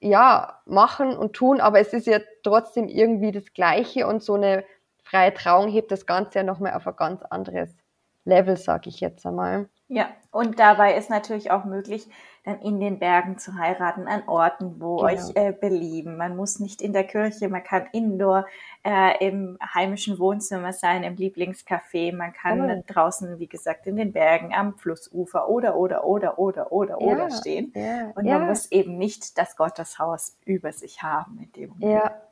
[0.00, 4.64] ja, machen und tun, aber es ist ja trotzdem irgendwie das Gleiche und so eine
[5.02, 7.76] freie Trauung hebt das Ganze ja nochmal auf ein ganz anderes
[8.24, 9.68] Level, sage ich jetzt einmal.
[9.88, 12.08] Ja, und dabei ist natürlich auch möglich,
[12.44, 15.08] dann in den Bergen zu heiraten, an Orten, wo genau.
[15.08, 16.16] euch äh, belieben.
[16.16, 18.46] Man muss nicht in der Kirche, man kann indoor
[18.84, 22.14] äh, im heimischen Wohnzimmer sein, im Lieblingscafé.
[22.14, 22.84] Man kann oh.
[22.86, 27.06] draußen, wie gesagt, in den Bergen, am Flussufer oder, oder, oder, oder, oder, ja.
[27.06, 27.72] oder stehen.
[27.74, 28.12] Ja.
[28.14, 28.38] Und ja.
[28.38, 32.02] man muss eben nicht das Gotteshaus über sich haben in dem Moment.
[32.02, 32.22] Ja.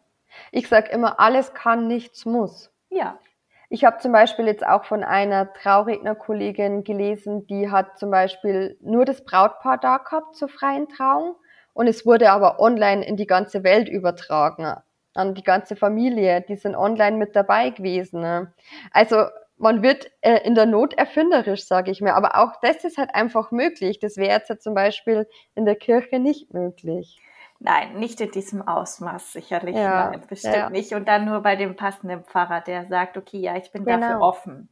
[0.50, 2.70] Ich sage immer, alles kann, nichts muss.
[2.90, 3.18] Ja.
[3.68, 9.04] Ich habe zum Beispiel jetzt auch von einer Traurednerkollegin gelesen, die hat zum Beispiel nur
[9.04, 11.36] das Brautpaar da gehabt zur freien Trauung
[11.72, 14.74] und es wurde aber online in die ganze Welt übertragen,
[15.14, 18.20] an die ganze Familie, die sind online mit dabei gewesen.
[18.20, 18.52] Ne?
[18.92, 19.24] Also
[19.58, 23.14] man wird äh, in der Not erfinderisch, sage ich mir, aber auch das ist halt
[23.14, 23.98] einfach möglich.
[23.98, 27.20] Das wäre jetzt ja zum Beispiel in der Kirche nicht möglich.
[27.58, 29.76] Nein, nicht in diesem Ausmaß sicherlich.
[29.76, 30.70] Ja, Nein, bestimmt ja.
[30.70, 30.92] nicht.
[30.92, 34.00] Und dann nur bei dem passenden Pfarrer, der sagt, okay, ja, ich bin genau.
[34.00, 34.68] dafür offen.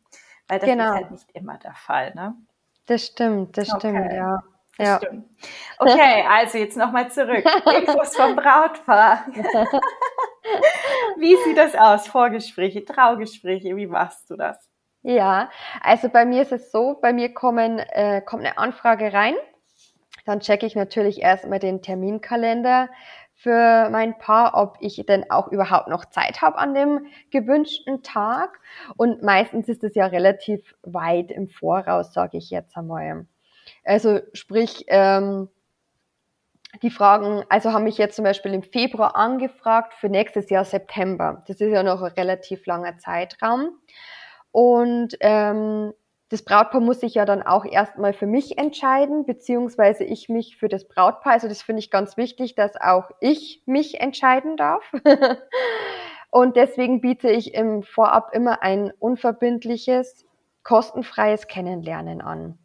[0.48, 0.84] Weil das genau.
[0.84, 2.34] ist halt nicht immer der Fall, ne?
[2.86, 3.88] Das stimmt, das okay.
[3.88, 4.42] stimmt, ja.
[4.76, 4.98] Das ja.
[4.98, 5.24] Stimmt.
[5.78, 7.44] Okay, also jetzt nochmal zurück.
[7.76, 9.24] Infos vom Brautpaar.
[11.16, 12.06] wie sieht das aus?
[12.08, 14.58] Vorgespräche, Traugespräche, wie machst du das?
[15.02, 15.50] Ja,
[15.82, 19.34] also bei mir ist es so, bei mir kommen, äh, kommt eine Anfrage rein
[20.24, 22.88] dann checke ich natürlich erstmal den Terminkalender
[23.34, 28.60] für mein Paar, ob ich denn auch überhaupt noch Zeit habe an dem gewünschten Tag.
[28.96, 33.26] Und meistens ist es ja relativ weit im Voraus, sage ich jetzt einmal.
[33.84, 35.48] Also sprich, ähm,
[36.82, 41.44] die Fragen, also haben mich jetzt zum Beispiel im Februar angefragt für nächstes Jahr September.
[41.46, 43.78] Das ist ja noch ein relativ langer Zeitraum.
[44.50, 45.92] Und ähm,
[46.34, 50.66] das Brautpaar muss sich ja dann auch erstmal für mich entscheiden, beziehungsweise ich mich für
[50.66, 51.34] das Brautpaar.
[51.34, 54.82] Also das finde ich ganz wichtig, dass auch ich mich entscheiden darf.
[56.32, 60.24] Und deswegen biete ich im Vorab immer ein unverbindliches,
[60.64, 62.58] kostenfreies Kennenlernen an.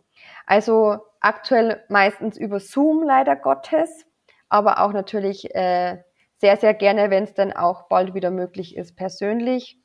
[0.48, 4.08] Also aktuell meistens über Zoom leider Gottes,
[4.50, 6.00] aber auch natürlich äh,
[6.38, 9.78] sehr, sehr gerne, wenn es dann auch bald wieder möglich ist, persönlich.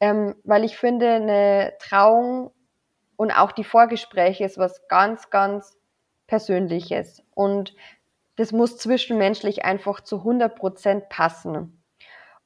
[0.00, 2.50] Ähm, weil ich finde, eine Trauung
[3.16, 5.78] und auch die Vorgespräche ist was ganz, ganz
[6.26, 7.22] Persönliches.
[7.34, 7.74] Und
[8.36, 11.82] das muss zwischenmenschlich einfach zu 100 Prozent passen.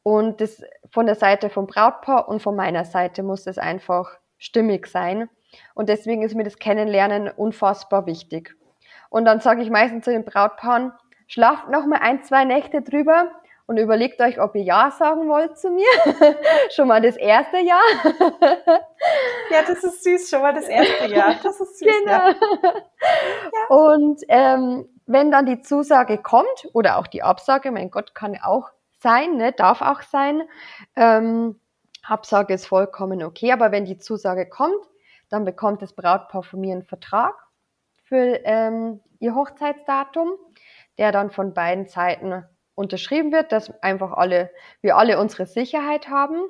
[0.03, 4.87] Und das von der Seite vom Brautpaar und von meiner Seite muss es einfach stimmig
[4.87, 5.29] sein.
[5.75, 8.57] Und deswegen ist mir das Kennenlernen unfassbar wichtig.
[9.09, 10.93] Und dann sage ich meistens zu den Brautpaaren,
[11.27, 13.31] schlaft noch mal ein, zwei Nächte drüber
[13.67, 15.87] und überlegt euch, ob ihr Ja sagen wollt zu mir.
[16.71, 17.81] schon mal das erste Ja.
[19.51, 21.35] ja, das ist süß, schon mal das erste Ja.
[21.43, 21.89] Das ist süß.
[21.89, 22.29] Genau.
[22.29, 23.77] Ja.
[23.77, 28.71] Und ähm, wenn dann die Zusage kommt oder auch die Absage, mein Gott, kann auch
[29.01, 30.43] sein, ne, darf auch sein.
[30.95, 31.61] Ähm,
[32.05, 34.85] Absage ist vollkommen okay, aber wenn die Zusage kommt,
[35.29, 37.35] dann bekommt das Brautpaar von mir einen Vertrag
[38.05, 40.33] für ähm, ihr Hochzeitsdatum,
[40.99, 42.45] der dann von beiden Seiten
[42.77, 44.51] unterschrieben wird, dass einfach alle,
[44.83, 46.43] wir alle unsere Sicherheit haben.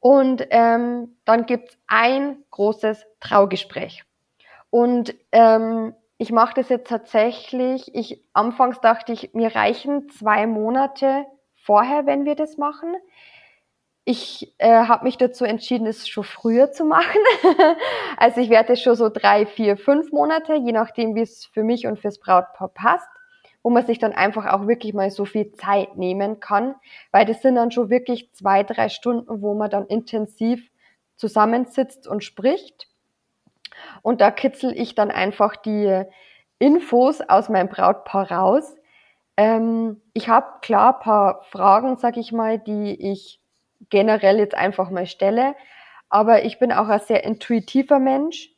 [0.00, 4.02] Und ähm, dann gibt's ein großes Traugespräch.
[4.70, 11.26] Und ähm, ich mache das jetzt tatsächlich, ich anfangs dachte ich, mir reichen zwei Monate
[11.54, 12.94] vorher, wenn wir das machen.
[14.04, 17.20] Ich äh, habe mich dazu entschieden, es schon früher zu machen.
[18.16, 21.62] also ich werde es schon so drei, vier, fünf Monate, je nachdem, wie es für
[21.62, 23.08] mich und fürs Brautpaar passt,
[23.62, 26.74] wo man sich dann einfach auch wirklich mal so viel Zeit nehmen kann,
[27.12, 30.70] weil das sind dann schon wirklich zwei, drei Stunden, wo man dann intensiv
[31.16, 32.88] zusammensitzt und spricht.
[34.02, 36.04] Und da kitzel ich dann einfach die
[36.58, 38.76] Infos aus meinem Brautpaar raus.
[39.36, 43.40] Ähm, ich habe klar paar Fragen, sag ich mal, die ich
[43.88, 45.54] generell jetzt einfach mal stelle.
[46.08, 48.50] Aber ich bin auch ein sehr intuitiver Mensch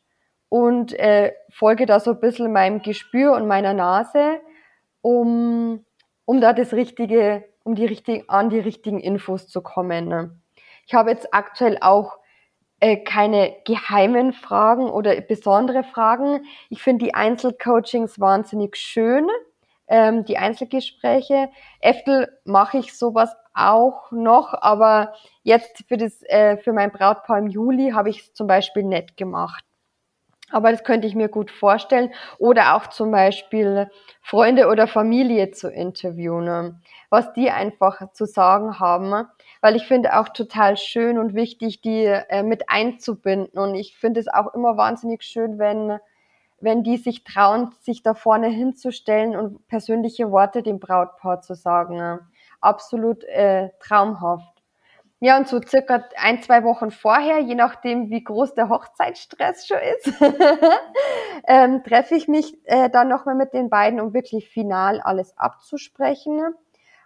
[0.49, 4.41] und äh, folge da so ein bisschen meinem Gespür und meiner Nase,
[5.03, 5.85] um,
[6.25, 10.09] um da das richtige, um die richtigen, an die richtigen Infos zu kommen.
[10.09, 10.41] Ne?
[10.87, 12.19] Ich habe jetzt aktuell auch
[12.81, 16.45] äh, keine geheimen Fragen oder besondere Fragen.
[16.71, 19.29] Ich finde die Einzelcoachings wahnsinnig schön,
[19.89, 21.51] ähm, die Einzelgespräche.
[21.81, 25.13] Eftel mache ich sowas auch noch, aber
[25.43, 29.17] jetzt für das äh, für mein Brautpaar im Juli habe ich es zum Beispiel nicht
[29.17, 29.65] gemacht.
[30.53, 32.13] Aber das könnte ich mir gut vorstellen.
[32.39, 39.27] Oder auch zum Beispiel Freunde oder Familie zu interviewen, was die einfach zu sagen haben.
[39.61, 43.59] Weil ich finde auch total schön und wichtig, die äh, mit einzubinden.
[43.59, 45.99] Und ich finde es auch immer wahnsinnig schön, wenn,
[46.61, 52.21] wenn die sich trauen, sich da vorne hinzustellen und persönliche Worte dem Brautpaar zu sagen
[52.63, 54.62] absolut äh, traumhaft.
[55.25, 59.79] Ja, und so circa ein, zwei Wochen vorher, je nachdem, wie groß der Hochzeitsstress schon
[59.79, 60.21] ist,
[61.47, 66.43] ähm, treffe ich mich äh, dann nochmal mit den beiden, um wirklich final alles abzusprechen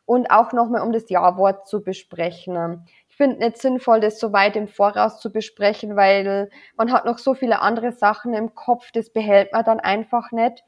[0.07, 2.87] und auch nochmal, um das Ja-Wort zu besprechen.
[3.11, 6.49] Ich finde nicht sinnvoll, das so weit im Voraus zu besprechen, weil
[6.79, 10.65] man hat noch so viele andere Sachen im Kopf, das behält man dann einfach nicht.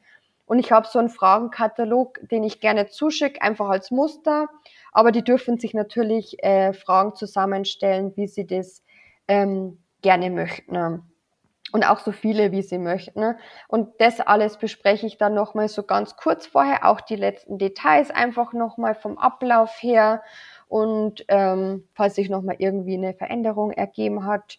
[0.49, 4.49] Und ich habe so einen Fragenkatalog, den ich gerne zuschicke, einfach als Muster.
[4.93, 8.83] Aber die dürfen sich natürlich äh, Fragen zusammenstellen, wie sie das
[9.29, 11.03] ähm, gerne möchten.
[11.71, 13.35] Und auch so viele, wie sie möchten.
[13.69, 18.11] Und das alles bespreche ich dann nochmal so ganz kurz vorher, auch die letzten Details
[18.11, 20.23] einfach nochmal vom Ablauf her.
[20.67, 24.59] Und ähm, falls sich nochmal irgendwie eine Veränderung ergeben hat.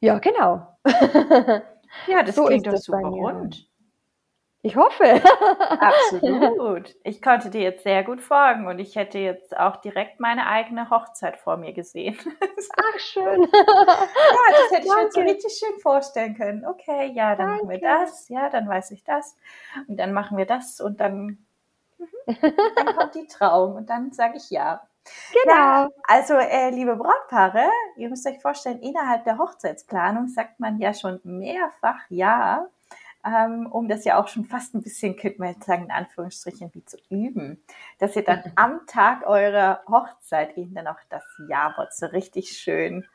[0.00, 0.66] Ja, genau.
[2.06, 3.67] Ja, das so klingt doch super rund.
[4.62, 5.22] Ich hoffe.
[5.80, 6.94] Absolut.
[7.04, 10.90] Ich konnte dir jetzt sehr gut folgen und ich hätte jetzt auch direkt meine eigene
[10.90, 12.18] Hochzeit vor mir gesehen.
[12.76, 13.42] Ach, schön.
[13.42, 16.66] Ja, das hätte ich mir so richtig schön vorstellen können.
[16.66, 17.64] Okay, ja, dann Danke.
[17.64, 19.36] machen wir das, ja, dann weiß ich das
[19.86, 21.38] und dann machen wir das und dann,
[21.98, 24.82] mhm, dann kommt die Trauung und dann sage ich ja.
[25.32, 25.54] Genau.
[25.54, 30.92] Ja, also, äh, liebe Brautpaare, ihr müsst euch vorstellen, innerhalb der Hochzeitsplanung sagt man ja
[30.92, 32.68] schon mehrfach ja
[33.24, 36.70] ähm, um das ja auch schon fast ein bisschen, könnte man jetzt sagen, in Anführungsstrichen,
[36.74, 37.62] wie zu üben,
[37.98, 43.06] dass ihr dann am Tag eurer Hochzeit eben dann auch das Ja-Wort so richtig schön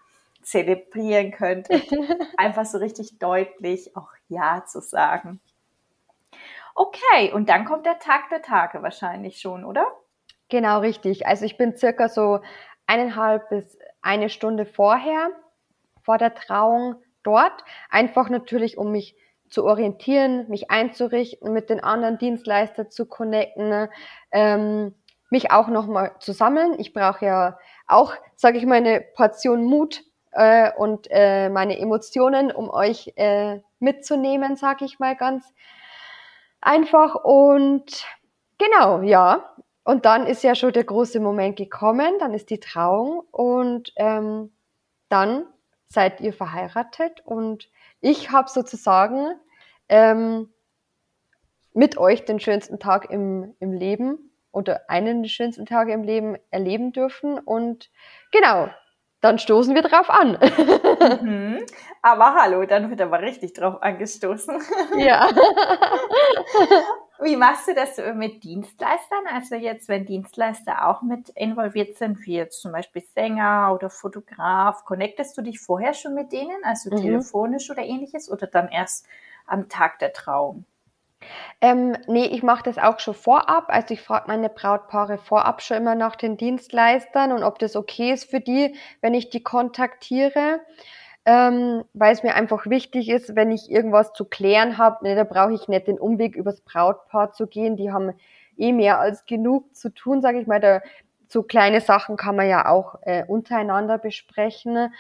[0.41, 1.69] zelebrieren könnt
[2.37, 5.39] einfach so richtig deutlich auch Ja zu sagen.
[6.75, 9.85] Okay, und dann kommt der Tag der Tage wahrscheinlich schon, oder?
[10.49, 11.27] Genau, richtig.
[11.27, 12.41] Also ich bin circa so
[12.87, 15.29] eineinhalb bis eine Stunde vorher,
[16.01, 19.15] vor der Trauung dort, einfach natürlich, um mich
[19.53, 23.89] zu orientieren, mich einzurichten, mit den anderen Dienstleistern zu connecten, ne?
[24.31, 24.95] ähm,
[25.29, 26.73] mich auch nochmal zu sammeln.
[26.79, 32.51] Ich brauche ja auch, sage ich mal, eine Portion Mut äh, und äh, meine Emotionen,
[32.51, 35.53] um euch äh, mitzunehmen, sage ich mal ganz
[36.59, 37.13] einfach.
[37.23, 38.07] Und
[38.57, 39.53] genau, ja.
[39.83, 44.51] Und dann ist ja schon der große Moment gekommen, dann ist die Trauung und ähm,
[45.09, 45.45] dann
[45.89, 47.69] seid ihr verheiratet und
[48.01, 49.35] ich habe sozusagen
[49.93, 50.49] ähm,
[51.73, 56.35] mit euch den schönsten Tag im, im Leben oder einen der schönsten Tage im Leben
[56.49, 57.37] erleben dürfen.
[57.37, 57.91] Und
[58.31, 58.69] genau,
[59.21, 60.37] dann stoßen wir drauf an.
[61.21, 61.65] Mhm.
[62.01, 64.59] Aber hallo, dann wird aber richtig drauf angestoßen.
[64.97, 65.29] Ja.
[67.21, 69.25] Wie machst du das mit Dienstleistern?
[69.31, 74.85] Also jetzt, wenn Dienstleister auch mit involviert sind, wie jetzt zum Beispiel Sänger oder Fotograf,
[74.85, 76.97] connectest du dich vorher schon mit denen, also mhm.
[76.97, 79.07] telefonisch oder ähnliches, oder dann erst
[79.45, 80.65] am Tag der Trauung?
[81.61, 83.65] Ähm, nee, ich mache das auch schon vorab.
[83.67, 88.11] Also ich frage meine Brautpaare vorab schon immer nach den Dienstleistern und ob das okay
[88.11, 90.61] ist für die, wenn ich die kontaktiere.
[91.25, 95.23] Ähm, weil es mir einfach wichtig ist, wenn ich irgendwas zu klären habe, ne, da
[95.23, 97.77] brauche ich nicht den Umweg übers Brautpaar zu gehen.
[97.77, 98.11] Die haben
[98.57, 100.59] eh mehr als genug zu tun, sage ich mal.
[100.59, 100.81] Da,
[101.29, 104.93] so kleine Sachen kann man ja auch äh, untereinander besprechen.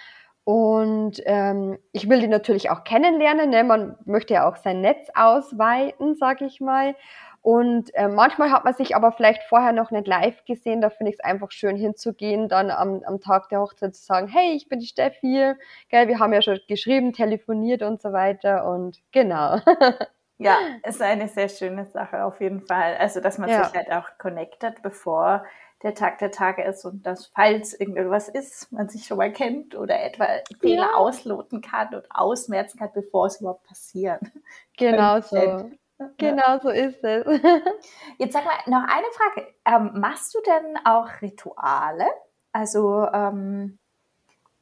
[0.45, 3.49] Und ähm, ich will die natürlich auch kennenlernen.
[3.49, 3.63] Ne?
[3.63, 6.95] Man möchte ja auch sein Netz ausweiten, sag ich mal.
[7.43, 10.79] Und äh, manchmal hat man sich aber vielleicht vorher noch nicht live gesehen.
[10.79, 14.29] Da finde ich es einfach schön hinzugehen, dann am, am Tag der Hochzeit zu sagen,
[14.29, 15.53] hey, ich bin die Steffi.
[15.89, 18.65] Gell, wir haben ja schon geschrieben, telefoniert und so weiter.
[18.65, 19.57] Und genau.
[20.37, 22.95] ja, ist eine sehr schöne Sache auf jeden Fall.
[22.97, 23.65] Also, dass man ja.
[23.65, 25.43] sich halt auch connectet, bevor
[25.83, 29.75] der Tag der Tage ist und dass, falls irgendwas ist, man sich schon mal kennt
[29.75, 30.27] oder etwa
[30.59, 30.93] Fehler ja.
[30.95, 34.21] ausloten kann und ausmerzen kann, bevor es überhaupt passiert.
[34.75, 35.69] Genau so.
[36.17, 37.25] Genau so ist es.
[38.17, 39.53] Jetzt sag mal noch eine Frage.
[39.65, 42.07] Ähm, machst du denn auch Rituale?
[42.51, 43.77] Also, ähm,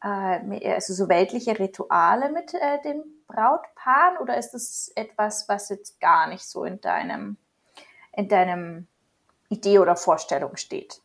[0.03, 6.01] äh, also so weltliche Rituale mit äh, den Brautpaaren oder ist das etwas, was jetzt
[6.01, 7.37] gar nicht so in deinem,
[8.11, 8.87] in deinem
[9.47, 11.01] Idee oder Vorstellung steht?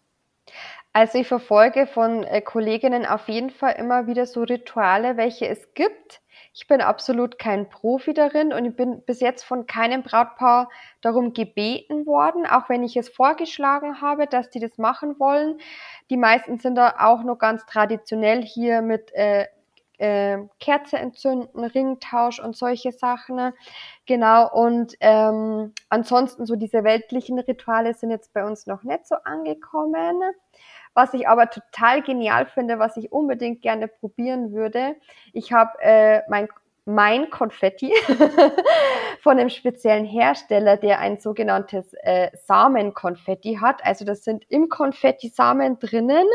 [0.96, 5.74] Also ich verfolge von äh, Kolleginnen auf jeden Fall immer wieder so Rituale, welche es
[5.74, 6.22] gibt.
[6.54, 10.70] Ich bin absolut kein Profi darin und ich bin bis jetzt von keinem Brautpaar
[11.02, 15.58] darum gebeten worden, auch wenn ich es vorgeschlagen habe, dass die das machen wollen.
[16.08, 19.48] Die meisten sind da auch noch ganz traditionell hier mit äh,
[19.98, 23.52] äh, Kerze entzünden, Ringtausch und solche Sachen.
[24.06, 29.16] Genau, und ähm, ansonsten so diese weltlichen Rituale sind jetzt bei uns noch nicht so
[29.24, 30.22] angekommen.
[30.94, 34.96] Was ich aber total genial finde, was ich unbedingt gerne probieren würde,
[35.32, 36.48] ich habe äh, mein
[36.86, 37.92] mein Konfetti
[39.20, 43.84] von einem speziellen Hersteller, der ein sogenanntes äh, Samenkonfetti hat.
[43.84, 46.26] Also das sind im Konfetti Samen drinnen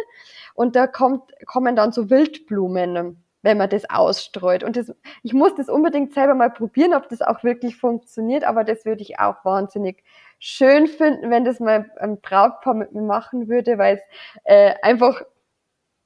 [0.54, 4.64] und da kommt, kommen dann so Wildblumen, wenn man das ausstreut.
[4.64, 8.64] Und das, ich muss das unbedingt selber mal probieren, ob das auch wirklich funktioniert, aber
[8.64, 10.04] das würde ich auch wahnsinnig
[10.40, 14.02] schön finden, wenn das mal ein Brautpaar mit mir machen würde, weil es
[14.44, 15.22] äh, einfach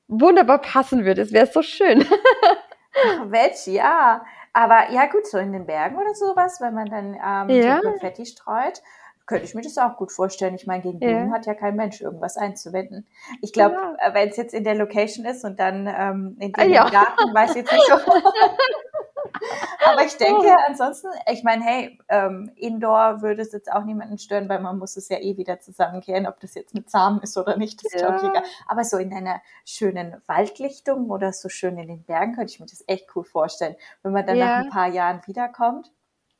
[0.07, 1.21] wunderbar passen würde.
[1.21, 2.05] Es wäre so schön.
[3.07, 4.23] Ach, Mensch, ja.
[4.53, 7.81] Aber ja, gut, so in den Bergen oder sowas, wenn man dann ähm, ja.
[7.81, 8.81] Konfetti streut,
[9.25, 10.55] könnte ich mir das auch gut vorstellen.
[10.55, 11.33] Ich meine, gegen Blumen ja.
[11.33, 13.07] hat ja kein Mensch irgendwas einzuwenden.
[13.41, 14.09] Ich glaube, ja.
[14.09, 16.89] Äh, wenn es jetzt in der Location ist und dann ähm, in dem ja.
[16.89, 17.95] Garten, weiß ich jetzt nicht so.
[19.88, 20.63] Aber ich denke, oh.
[20.67, 24.97] ansonsten, ich meine, hey, ähm, Indoor würde es jetzt auch niemanden stören, weil man muss
[24.97, 28.01] es ja eh wieder zusammenkehren, ob das jetzt mit Samen ist oder nicht, das ist
[28.01, 28.17] ja.
[28.17, 28.43] egal.
[28.67, 32.65] Aber so in einer schönen Waldlichtung oder so schön in den Bergen könnte ich mir
[32.65, 33.75] das echt cool vorstellen.
[34.03, 35.91] Wenn man dann nach ein paar Jahren wiederkommt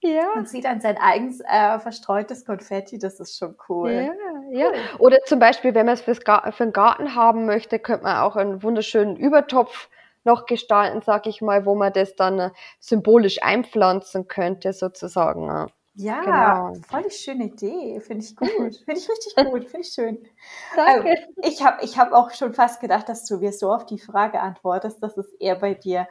[0.06, 0.34] ja.
[0.36, 3.92] und sieht dann sein eigens äh, verstreutes Konfetti, das ist schon cool.
[3.92, 4.12] Ja,
[4.52, 4.72] ja.
[5.00, 8.18] Oder zum Beispiel, wenn man es fürs Gar für den Garten haben möchte, könnte man
[8.18, 9.90] auch einen wunderschönen Übertopf
[10.24, 15.68] noch gestalten, sag ich mal, wo man das dann äh, symbolisch einpflanzen könnte, sozusagen.
[15.98, 16.82] Ja, genau.
[16.90, 18.02] voll die schöne Idee.
[18.02, 18.50] Finde ich gut.
[18.86, 19.64] Finde ich richtig gut.
[19.64, 20.28] Finde ich schön.
[20.76, 21.10] Danke.
[21.10, 24.00] Ähm, ich habe ich hab auch schon fast gedacht, dass du mir so auf die
[24.00, 26.08] Frage antwortest, dass es eher bei dir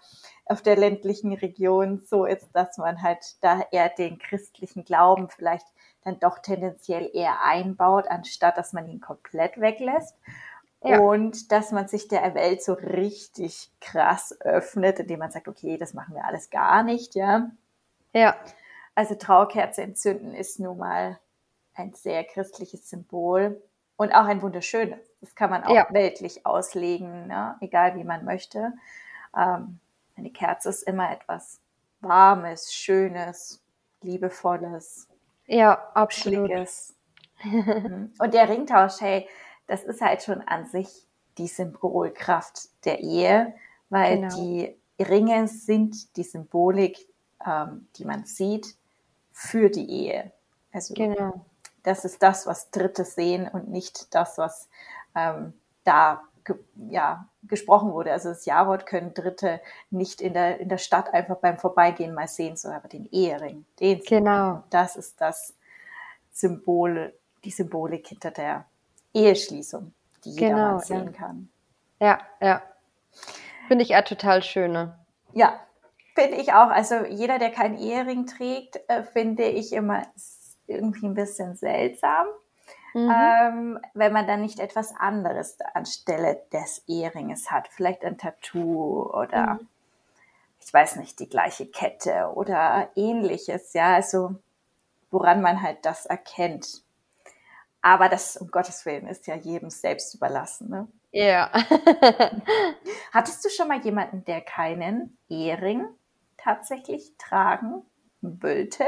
[0.47, 5.67] auf der ländlichen Region so ist, dass man halt da eher den christlichen Glauben vielleicht
[6.03, 10.17] dann doch tendenziell eher einbaut, anstatt dass man ihn komplett weglässt.
[10.83, 10.99] Ja.
[11.01, 15.95] Und dass man sich der Welt so richtig krass öffnet, indem man sagt, okay, das
[15.95, 17.51] machen wir alles gar nicht, ja.
[18.15, 18.37] Ja.
[18.95, 21.19] Also Trauerkerze entzünden ist nun mal
[21.75, 23.61] ein sehr christliches Symbol
[23.97, 25.01] und auch ein wunderschönes.
[25.21, 25.87] Das kann man auch ja.
[25.91, 27.57] weltlich auslegen, ne?
[27.61, 28.73] egal wie man möchte.
[29.37, 29.79] Ähm,
[30.17, 31.61] eine Kerze ist immer etwas
[32.01, 33.61] Warmes, Schönes,
[34.03, 35.09] Liebevolles.
[35.47, 36.51] Ja, absolut.
[37.43, 38.13] Mhm.
[38.19, 39.29] und der Ringtausch, hey,
[39.67, 40.89] das ist halt schon an sich
[41.39, 43.55] die Symbolkraft der Ehe,
[43.89, 44.37] weil genau.
[44.37, 47.09] die Ringe sind die Symbolik,
[47.45, 48.77] ähm, die man sieht
[49.35, 50.31] für die Ehe.
[50.73, 51.45] Also genau.
[51.83, 54.69] das ist das, was Dritte sehen und nicht das, was
[55.15, 56.57] ähm, da ge
[56.89, 58.13] ja, gesprochen wurde.
[58.13, 59.61] Also das Ja-Wort können Dritte
[59.91, 63.65] nicht in der, in der Stadt einfach beim Vorbeigehen mal sehen, sondern aber den Ehering,
[63.81, 64.63] den Genau.
[64.71, 65.55] Das ist das
[66.33, 67.13] Symbol,
[67.45, 68.65] die Symbolik hinter der
[69.13, 69.93] Eheschließung,
[70.25, 71.13] die jeder genau, sehen ja.
[71.13, 71.49] kann.
[71.99, 72.63] Ja, ja.
[73.67, 74.73] Finde ich auch total schön.
[74.73, 74.97] Ne?
[75.33, 75.61] Ja,
[76.15, 76.69] finde ich auch.
[76.69, 80.03] Also jeder, der keinen Ehering trägt, äh, finde ich immer
[80.67, 82.27] irgendwie ein bisschen seltsam.
[82.95, 83.13] Mhm.
[83.13, 87.69] Ähm, wenn man dann nicht etwas anderes anstelle des Eheringes hat.
[87.69, 89.69] Vielleicht ein Tattoo oder mhm.
[90.61, 93.73] ich weiß nicht, die gleiche Kette oder ähnliches.
[93.73, 94.37] Ja, also
[95.11, 96.83] woran man halt das erkennt.
[97.83, 100.71] Aber das, um Gottes Willen, ist ja jedem selbst überlassen.
[100.71, 100.89] Ne?
[101.11, 101.51] Ja.
[103.13, 105.87] Hattest du schon mal jemanden, der keinen Ehering
[106.45, 107.83] tatsächlich tragen
[108.21, 108.85] wollte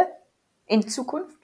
[0.66, 1.36] in Zukunft?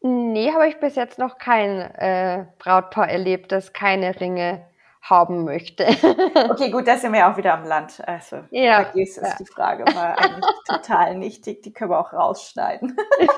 [0.00, 4.66] Nee, habe ich bis jetzt noch kein äh, Brautpaar erlebt, das keine Ringe
[5.00, 5.86] haben möchte.
[6.50, 8.02] okay, gut, da sind wir auch wieder am Land.
[8.06, 9.36] Also, ja, vergiss es, ja.
[9.38, 11.62] die Frage war eigentlich total nichtig.
[11.62, 12.96] Die können wir auch rausschneiden.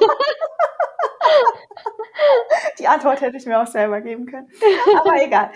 [2.78, 4.48] die Antwort hätte ich mir auch selber geben können.
[4.98, 5.50] Aber egal.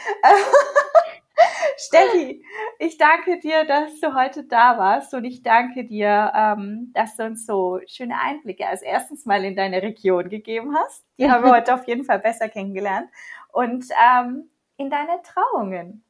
[1.81, 2.45] Steffi,
[2.81, 7.25] ich danke dir, dass du heute da warst und ich danke dir, ähm, dass du
[7.25, 11.07] uns so schöne Einblicke als erstens mal in deine Region gegeben hast.
[11.19, 13.09] Die haben wir heute auf jeden Fall besser kennengelernt.
[13.53, 16.03] Und ähm, in deine Trauungen.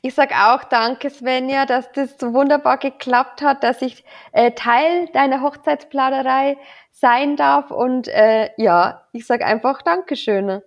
[0.00, 5.08] Ich sage auch danke, Svenja, dass das so wunderbar geklappt hat, dass ich äh, Teil
[5.08, 6.56] deiner Hochzeitsplanerei
[6.90, 7.70] sein darf.
[7.70, 10.62] Und äh, ja, ich sage einfach Dankeschön.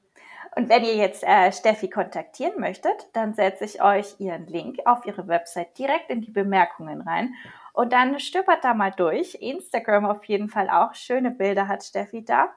[0.57, 5.05] Und wenn ihr jetzt äh, Steffi kontaktieren möchtet, dann setze ich euch ihren Link auf
[5.05, 7.35] ihre Website direkt in die Bemerkungen rein.
[7.73, 9.35] Und dann stöbert da mal durch.
[9.35, 10.95] Instagram auf jeden Fall auch.
[10.95, 12.55] Schöne Bilder hat Steffi da.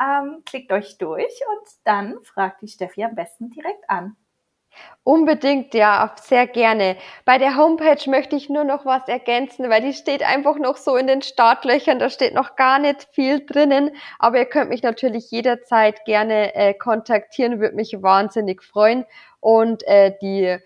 [0.00, 4.14] Ähm, klickt euch durch und dann fragt die Steffi am besten direkt an.
[5.02, 6.96] Unbedingt, ja, sehr gerne.
[7.24, 10.94] Bei der Homepage möchte ich nur noch was ergänzen, weil die steht einfach noch so
[10.96, 15.30] in den Startlöchern, da steht noch gar nicht viel drinnen, aber ihr könnt mich natürlich
[15.30, 19.06] jederzeit gerne äh, kontaktieren, würde mich wahnsinnig freuen.
[19.40, 20.58] Und äh, die